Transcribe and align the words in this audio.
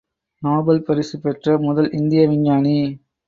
Nobel 0.43 0.83
பரிசு 0.83 1.19
பெற்ற 1.19 1.57
முதல் 1.57 1.91
இந்திய 1.91 2.27
விஞ்ஞானி. 2.27 2.77